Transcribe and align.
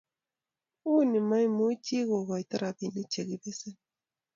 uni 0.95 1.17
mu 1.23 1.27
maimuchi 1.31 1.95
ko 2.07 2.17
koito 2.27 2.55
robinik 2.61 3.07
che 3.11 3.21
kibesen 3.29 3.75